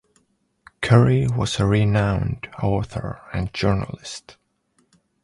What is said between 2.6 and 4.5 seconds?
author and journalist.